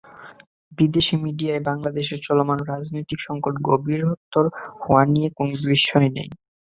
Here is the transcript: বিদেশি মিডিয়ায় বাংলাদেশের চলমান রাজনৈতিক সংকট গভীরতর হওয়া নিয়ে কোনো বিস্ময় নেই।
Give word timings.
বিদেশি 0.77 1.15
মিডিয়ায় 1.23 1.65
বাংলাদেশের 1.69 2.19
চলমান 2.27 2.59
রাজনৈতিক 2.71 3.19
সংকট 3.27 3.53
গভীরতর 3.67 4.45
হওয়া 4.81 5.03
নিয়ে 5.13 5.29
কোনো 5.37 5.53
বিস্ময় 5.65 6.09
নেই। 6.15 6.29